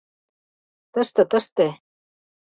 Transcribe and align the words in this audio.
—Тыште, 0.93 1.23
тыште... 1.31 1.67